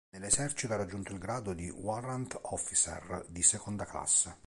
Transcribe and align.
Nell'esercito 0.13 0.73
ha 0.73 0.77
raggiunto 0.77 1.11
il 1.13 1.19
grado 1.19 1.53
di 1.53 1.69
Warrant 1.69 2.35
Officer 2.45 3.23
di 3.29 3.43
seconda 3.43 3.85
classe. 3.85 4.35